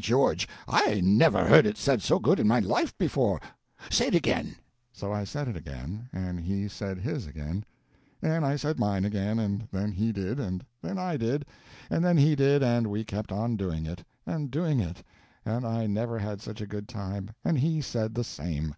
I'George, 0.00 0.46
I 0.68 1.00
never 1.00 1.44
heard 1.46 1.66
it 1.66 1.76
said 1.76 2.02
so 2.02 2.20
good 2.20 2.38
in 2.38 2.46
my 2.46 2.60
life 2.60 2.96
before! 2.98 3.40
Say 3.90 4.06
it 4.06 4.14
again." 4.14 4.54
So 4.92 5.12
I 5.12 5.24
said 5.24 5.48
it 5.48 5.56
again, 5.56 6.08
and 6.12 6.38
he 6.38 6.68
said 6.68 7.00
his 7.00 7.26
again, 7.26 7.64
and 8.22 8.46
I 8.46 8.54
said 8.54 8.78
mine 8.78 9.04
again, 9.04 9.40
and 9.40 9.66
then 9.72 9.90
he 9.90 10.12
did, 10.12 10.38
and 10.38 10.64
then 10.82 10.98
I 10.98 11.16
did, 11.16 11.46
and 11.90 12.04
then 12.04 12.16
he 12.16 12.36
did, 12.36 12.62
and 12.62 12.86
we 12.86 13.02
kept 13.02 13.32
on 13.32 13.56
doing 13.56 13.86
it, 13.86 14.04
and 14.24 14.52
doing 14.52 14.78
it, 14.78 15.02
and 15.44 15.66
I 15.66 15.88
never 15.88 16.16
had 16.20 16.40
such 16.40 16.60
a 16.60 16.66
good 16.68 16.86
time, 16.88 17.32
and 17.44 17.58
he 17.58 17.80
said 17.80 18.14
the 18.14 18.22
same. 18.22 18.76